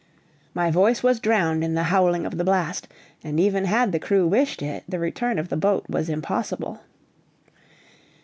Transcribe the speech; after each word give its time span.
My 0.55 0.71
voice 0.71 1.03
was 1.03 1.19
drowned 1.19 1.63
in 1.63 1.75
the 1.75 1.83
howling 1.93 2.25
of 2.25 2.39
the 2.39 2.43
blast; 2.43 2.87
and 3.23 3.39
even 3.39 3.65
had 3.65 3.91
the 3.91 3.99
crew 3.99 4.25
wished 4.25 4.63
it, 4.63 4.83
the 4.89 4.97
return 4.97 5.37
of 5.37 5.49
the 5.49 5.55
boat 5.57 5.85
was 5.87 6.09
impossible. 6.09 6.81